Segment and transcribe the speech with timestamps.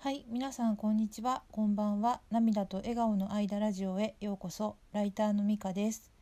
[0.00, 1.42] はい、皆さんこんにちは。
[1.50, 2.20] こんばんは。
[2.30, 4.76] 涙と笑顔の間ラジオへようこそ。
[4.92, 6.12] ライターのみかです。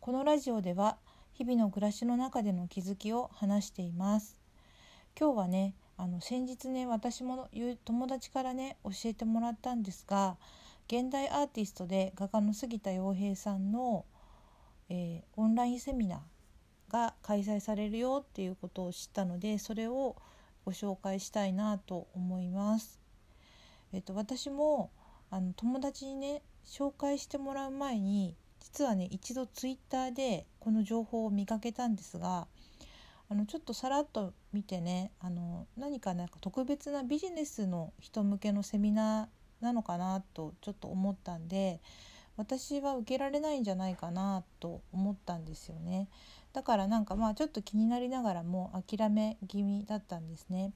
[0.00, 0.96] このラジオでは
[1.34, 4.40] 日々の暮らしの中での気づきを話しています。
[5.14, 7.50] 今日はね、あの先日ね、私も
[7.84, 10.38] 友達からね教えてもらったんですが、
[10.86, 14.06] 現代アーティストで画家の杉田洋平さんの、
[14.88, 20.16] えーオンラインセミナーが開催されるよっていうことを知ったので、それを
[20.64, 23.06] ご紹介したいなと思います。
[23.92, 24.90] えっと、私も
[25.30, 32.46] あの友達にね紹介してもらう前に実はね一度ツイッターでこの情報を見かけたんですが
[33.30, 41.80] あのちょっとさらっと見てねあの何かなんか特別なビジネスの人向けのセミナーなのかなとちょっと思ったんで
[42.36, 46.08] 私は受けられないんじゃないかなと思ったんですよね
[46.52, 50.72] だからなんかまあちょっと気になりながらも諦め気味だったんですね。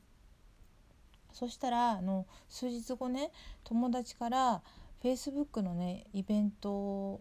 [1.32, 3.30] そしたらあの数日後ね
[3.64, 4.62] 友達から
[5.02, 7.20] Facebook のねイベント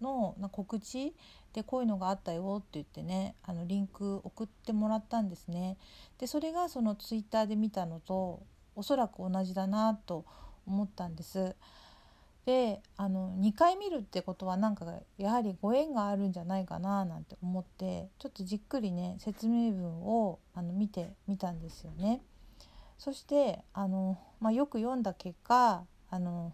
[0.00, 1.14] のな告知
[1.52, 5.76] でこういうのがあったよって言ってねあのリンク送ってもらったんですね。
[6.18, 8.42] でそれがその Twitter で見たのと
[8.76, 10.24] おそらく同じだなと
[10.66, 11.56] 思ったんです。
[12.46, 14.86] であの2回見るってことはなんか
[15.18, 22.22] やはりご縁があるんじゃないかななんて思ってちょっとじっくりね説明文をあの見てみたんですよね。
[22.98, 26.52] そしてあの、まあ、よく読んだ結果あの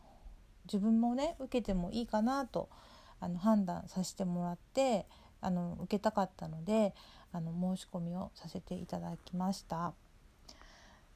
[0.66, 2.68] 自分もね受けてもいいかなと
[3.20, 5.06] あの判断させてもらって
[5.40, 6.94] あの受けたかったので
[7.32, 9.92] あの申し込みをさせていただきました。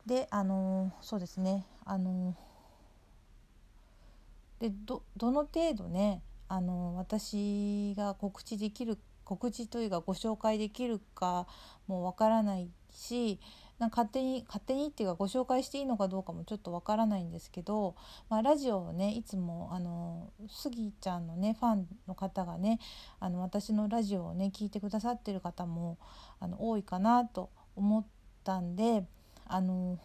[0.06, 2.34] であのそうですねあの
[4.58, 11.46] でどの程度ねあの私が告知できる告知というかご紹介できるか
[11.86, 13.38] もわからないし
[13.78, 17.94] な勝手に勝手にっていうかご紹介していいのかどうかもちょっとわからないんですけど、
[18.28, 22.80] まあ、ラジオをねいつもあのスギちゃんのねファンの方がね
[23.20, 25.98] あの私のラジオをね聞いてくださってる方も
[26.40, 28.04] あの多いかなと思っ
[28.44, 29.04] たんで
[29.46, 29.98] あの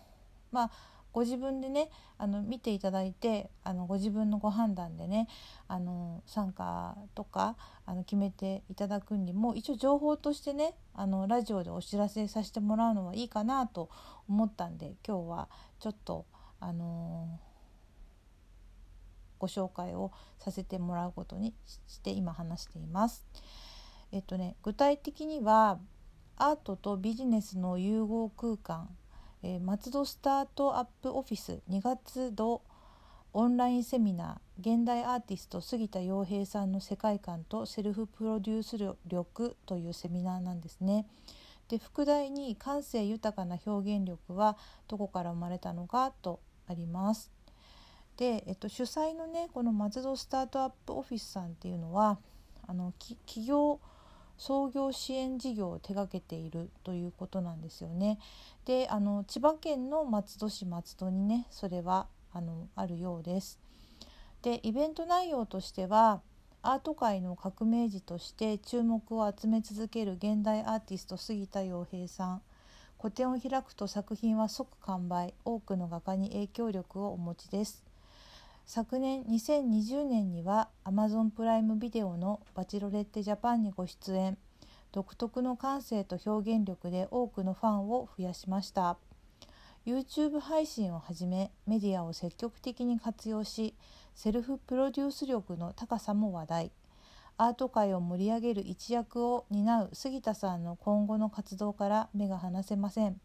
[0.51, 0.71] まあ
[1.13, 5.27] ご自分でねあの見ていただいてあのご自分のご判断でね
[5.67, 13.89] あの参加とかあの決めていただくにも一応情報としてねあのラジオでお知らせさせてもらうのはいいかなと
[14.27, 16.25] 思ったんで今日はちょっと
[16.59, 17.39] あの
[19.37, 21.53] ご紹介をさせてもらうことに
[21.87, 23.25] して今話しています。
[24.11, 25.79] えっとね具体的には
[26.37, 28.89] アートとビジネスの融合空間
[29.43, 32.61] えー松戸スタートアップオフィス2月度
[33.33, 41.07] オンラインセミナー現代アーティスト杉田洋平さんの世界観とセルフプロデュース力というセミナーなんですね。
[41.67, 47.31] で副題に感性豊かな表現力はどこから生まれたのかとあります。
[48.15, 52.19] で、えっと、主催のねこの松戸スタートアップオフィスさんっていうのは
[52.67, 53.79] あの企業
[54.45, 58.19] 創業支援事業を手掛けているということなんですよね。
[58.65, 63.57] であの千葉県の松戸市松戸にねそれはあのあるようです。
[64.41, 66.19] でイベント内容としては
[66.61, 72.41] アート界の革命児として注目を集め続ける現代アーティスト杉田洋平さん
[72.97, 77.92] 個展を開くと作品は即完売多くの画家に影響力をお持ちです
[78.65, 84.37] 昨年2020年には Amazon プライムビデオの「バチロレッテ・ジャパン」にご出演。
[84.93, 88.97] 独特の感性と表現力で多くのファンを増やしました。
[89.85, 93.75] YouTube 配信をはじめメディアを積極的に活用し
[94.15, 96.71] セルフプロデュース力の高さも話題。
[97.37, 103.19] アート界を盛り上げる一役を担う杉田さんの今後の活動から目が離せません。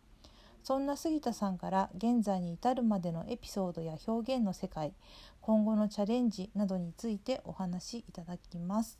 [0.68, 4.92] そんな杉田さんから現在に至るまでのエピソードや表現の世界
[5.40, 8.98] 今後のチャレンジなどについてお話しいただきます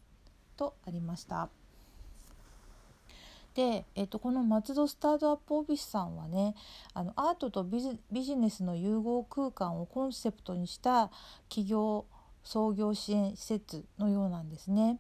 [0.57, 1.51] とありました。
[3.55, 6.55] で、えっと、この松戸スタートアップオフィスさんはね
[6.95, 11.11] あのアートとビジビジネスの融合空間をコンセプトにした
[11.51, 12.07] 企業
[12.45, 14.99] 創業支援施設のようなんですね。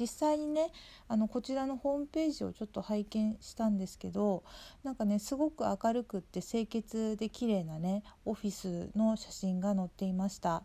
[0.00, 0.72] 実際にね
[1.08, 4.42] あのこちらのホームページをちょっと拝見したんですけど
[4.82, 10.62] なんかねすごく明るくって清潔で綺麗なねオフィスの写真が載っていました。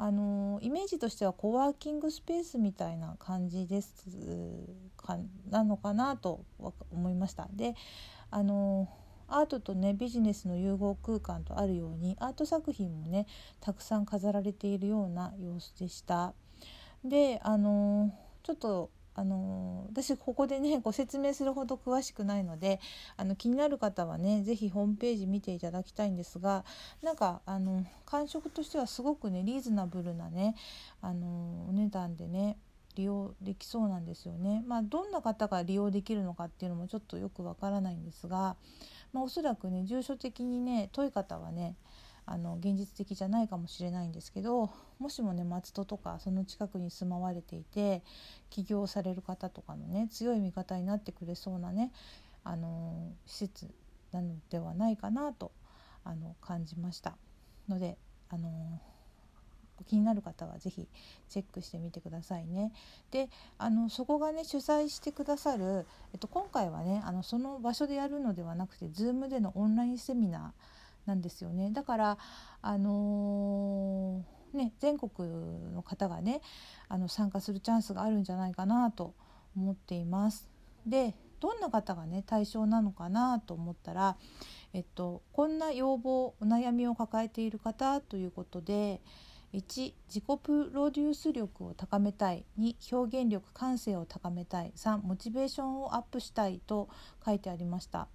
[0.00, 4.06] あのイメージとしてはコワーキングスペースみたいな感じです
[4.96, 5.18] か
[5.50, 6.44] なのかなと
[6.92, 7.48] 思いました。
[7.52, 7.74] で
[8.30, 8.88] あの
[9.26, 13.26] アートとねビジネスの融合空間とあるようにアート作品もね
[13.60, 16.32] たくさん飾られているような様子でした。
[17.04, 18.12] であの
[18.48, 22.80] ちょっとあの私ここでね ご説明するほど詳しくないので
[23.18, 26.64] あの気になる方はね是非ホームページ見ていただきたいんですが
[27.02, 30.54] なんかあの感触としてはすごくねリーズナブルなね
[31.02, 32.56] あのお値段でね
[32.94, 34.64] 利用できそうなんですよね。
[34.66, 38.56] まあ、どんな方が利用できるのかっていうのもちょっとよくわからないんですが、
[39.12, 41.76] まあ、おそらくね住所的にね遠い方はね
[42.30, 48.02] あの現実的じゃないかもしれないんですけどもしもね松戸とかその近くに住まわれていて
[48.50, 51.90] 起業される方とかのね強い味方になってくれそうなね
[52.44, 53.70] あの施設
[54.12, 55.52] なのではないかなと
[56.04, 57.16] あの感じました
[57.68, 57.96] ので
[58.28, 58.78] あの
[59.86, 60.86] 気になる方は是非
[61.28, 62.72] チェックしてみてくださいね。
[63.10, 70.77] であのそこがね主催してくださる、えっと、今回はねあのその場所でやるのではなくて Zoom でのオンラインセミナー
[71.08, 72.18] なんですよねだから
[72.60, 75.10] あのー、ね全国
[75.74, 76.42] の方がね
[76.88, 79.14] あの参加するチャンスがあるんじゃないかなと
[79.56, 80.48] 思っています。
[80.86, 84.16] でどんな方がね対象なのかなと思ったら、
[84.72, 89.00] えっと、こんな要望お悩みを抱えている方ということで
[89.54, 96.88] 1自己プロデュース力を高めたい2表現力感性を高めたい3モチベーションをアップしたいと
[97.24, 98.08] 書いてありました。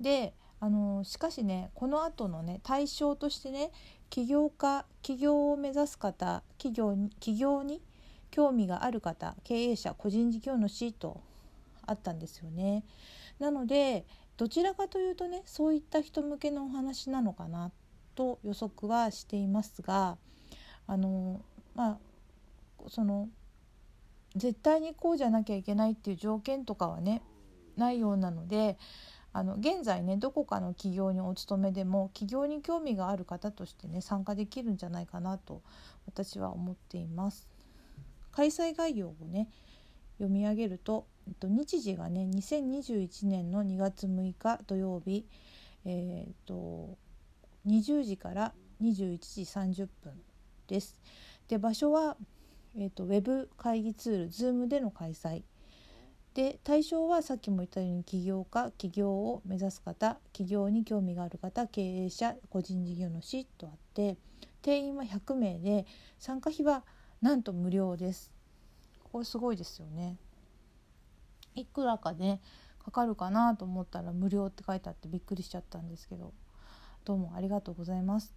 [0.00, 3.70] であのしかしねこの後のね対象としてね
[4.10, 7.80] 起業家起業を目指す方企業に起業に
[8.30, 11.20] 興味がある方経営者個人事業主と
[11.86, 12.84] あったんですよね。
[13.38, 14.04] なので
[14.36, 17.70] どちらかというとねそういった人向けのお話なのかな
[18.14, 20.16] と予測はしていますが
[20.86, 21.40] あの
[21.74, 21.98] まあ
[22.88, 23.28] その
[24.36, 27.22] 絶対にこうじゃなきゃいけないっていう条件とかはね
[27.76, 28.76] ないようなので
[29.38, 35.62] あの現在ねどこかの企業にお勤めでも起業に興味がある方としてね参加できるんじゃないかなと
[36.06, 37.48] 私は思っています。
[38.32, 39.48] 開催概要をね
[40.18, 45.24] 読み上げると、えっと、日時がね2021年の2月6日土曜日、
[45.84, 46.98] えー、っと
[47.64, 48.52] 20時から
[48.82, 50.14] 21時30分
[50.66, 50.98] です。
[51.46, 52.16] で場所は、
[52.76, 55.44] え、っとウェブ会議ツール Zoom での開催
[56.38, 64.16] で対象はさっきも言ったように起業家起業を目指す方起業に興味がある方経営者個人事業主とあって
[64.62, 65.84] 定員は100名で
[66.16, 66.84] 参加費は
[67.20, 68.30] なんと無料です。
[69.12, 70.16] これすごいですよね。
[71.56, 72.40] いくらかね
[72.84, 76.32] かかるかなと思ったら無料って書いてあってびっくりしちゃったんですけど
[77.04, 78.32] どうもありがとうございます。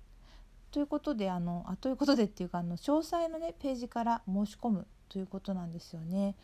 [0.72, 6.36] ということであのあということでっていうかあの詳細のねページから申し込むということなんですよね。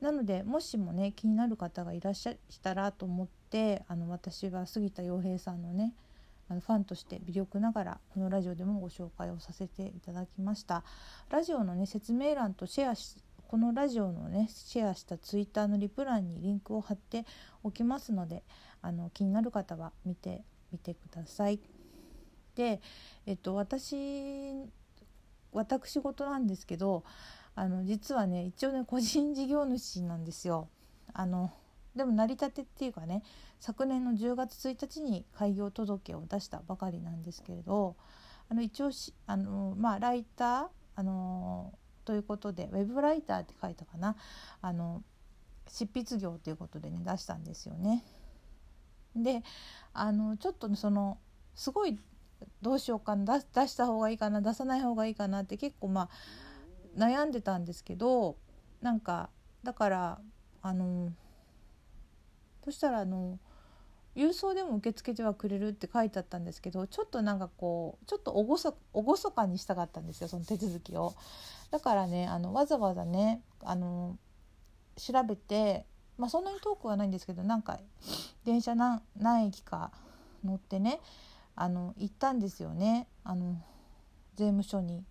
[0.00, 5.94] なのでもしもね気になる方がいらっしゃったらと思ってあの私は杉田洋平さんのね
[6.48, 10.82] あのファンとして微力ながらこのラジオでもご紹介をさせていただきました
[11.28, 13.16] ラジオのね説明欄とシェアし
[13.46, 17.26] このラジオのねシェアしたツイッターのリプ欄にリンクを貼って
[17.62, 18.42] おきますので
[18.80, 20.42] あの気になる方は見て
[20.72, 21.58] みてください。
[22.54, 22.80] で、
[23.26, 24.52] えっと、私
[25.52, 27.04] 私事なんですけど
[27.60, 30.70] あの実はね一応ね個人事業主なんですよ。
[31.12, 31.52] あの
[31.94, 33.22] でも成り立てっていうかね
[33.58, 37.96] 昨年の10月1日に開業届を出したばかりなんですけれど
[38.48, 40.66] あの一応しあの、まあ、ライター
[40.96, 41.74] あの
[42.06, 44.16] ということでウェブライターって書いたかな
[44.62, 45.02] あの
[45.68, 48.02] 執筆業ということでね出したんですよね。
[49.14, 49.42] で
[49.92, 51.18] あのちょっとその
[51.54, 51.98] すごい
[52.62, 56.08] どうしようかな出した方がいいかな出さない方がいいかなって結構まあ
[56.96, 58.36] 悩んでたんですけど
[58.82, 59.30] なんか
[59.62, 60.18] だから
[60.62, 61.12] あの
[62.64, 63.38] そしたらあの
[64.16, 71.14] 郵送でも受け付けてはくれるって書いてあったんですけどちょっとなんかこうちょっと厳かにしたかったんですよその手続きを。
[71.70, 74.18] だからねあのわざわざねあの
[74.96, 75.86] 調べて、
[76.18, 77.78] まあ、そんなに遠くはないんですけどなんか
[78.44, 79.92] 電車何何駅か
[80.44, 81.00] 乗ってね
[81.54, 83.62] あの行ったんですよねあの
[84.34, 85.04] 税務署に。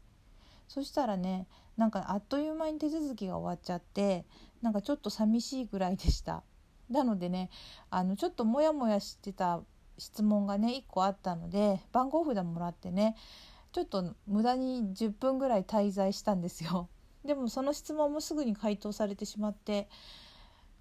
[0.67, 1.47] そしたらね
[1.79, 4.25] なんかあっという間に手続きが終わっちゃって
[4.61, 6.43] なんかちょっと寂しいぐらいでした。
[6.91, 7.49] なのでね
[7.89, 9.61] あのちょっとモヤモヤしてた
[9.97, 13.15] 質問がね1個あったので番号札もらってね
[13.71, 16.89] ちょっと無駄に10分ぐらい滞在したんですよ。
[17.23, 19.87] でもその質問もすぐに回答されてしまって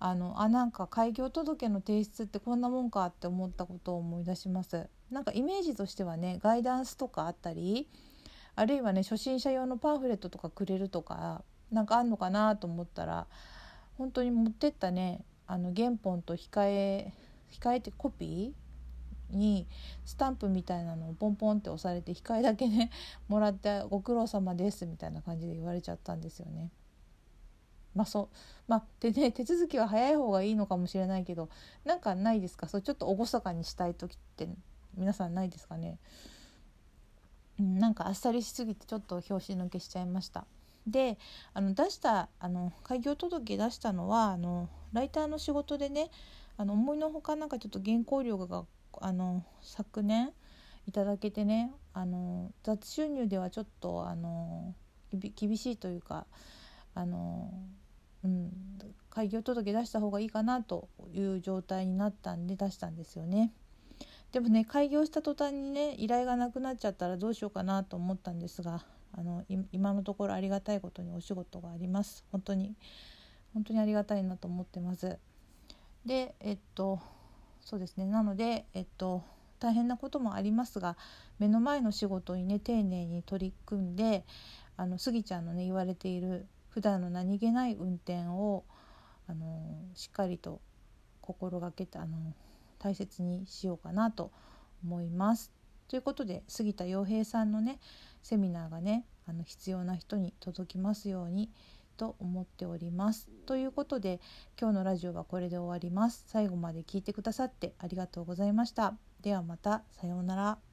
[0.00, 4.88] あのあなんか開業届の提出ってこんなもんかって思ったことを思い出します。
[5.12, 7.88] なんかイメージとしてはねガイダンスとかあったり
[8.58, 13.26] あるいはね初心者用のパンフレットとかくれるとかなんかあんのかなと思ったら
[13.96, 17.12] 本当に持ってったねあの原本と控え
[17.50, 19.66] 控えてコピーに
[20.04, 22.90] スタンプみたいなのをポンポンって押されて控えだけね
[23.28, 26.70] もらって「ご苦労様です」みたいな感じで言われちゃったんですよね。
[27.94, 28.36] まあそう
[28.66, 31.48] まあでね手続きは早い方がいいのかもしれないけど
[31.84, 32.68] なんかないですか？
[32.68, 34.48] そうちょっと厳かにしたい時って
[34.94, 35.98] 皆さんないですかね、
[37.60, 40.46] うん、なんかあっさりしすぎてちょっと拍子抜けしちゃいました
[40.86, 41.18] で
[41.54, 46.10] あの出したあの開業届出したのはあのライターの仕事でね
[46.56, 48.64] あの思いのほかなんかちょっと原稿料が
[49.00, 50.30] あの昨年
[50.86, 54.74] いただけてねあの雑収入ではちょっとあの
[55.12, 56.26] 厳しいというか
[56.94, 57.52] あの、
[58.24, 58.50] うん、
[59.10, 63.52] 開業届出した方がいいかなという状態になったんで出したんですよね。
[64.32, 68.84] でもね開業した途端にね依頼がなくなっちゃったらどうしようかなと思ったんですが
[69.16, 72.24] あの今のところありがたいことにお仕事があります。
[72.30, 72.74] 本当に
[73.54, 75.18] 本当にありがたいなと思ってます。
[76.04, 77.00] でえっと
[77.60, 78.06] そうですね。
[78.06, 79.22] なのでえっと
[79.58, 80.96] 大変なこともありますが
[81.38, 84.24] 目の前の仕事にね丁寧に取り組んで
[84.76, 88.64] あのスギちゃんのね言われている普段の何気ない運転を
[89.26, 90.60] あのしっかりと
[91.20, 92.34] 心がけてあの
[92.78, 94.30] 大切にしようかなと
[94.84, 95.52] 思います。
[95.88, 97.80] ということで杉田洋平さんのね
[98.22, 101.50] セミナーがねあの必要な人に届きますように
[101.96, 103.28] と思っております。
[103.46, 104.20] ということで
[104.60, 106.24] 今日のラジオはこれで終わります。
[106.26, 108.96] 最後まで聞いてくださってありがとうございました。
[109.20, 110.67] ではまたさようなら。